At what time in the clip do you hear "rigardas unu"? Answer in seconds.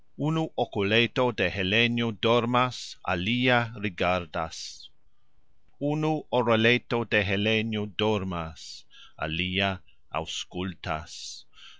3.75-6.23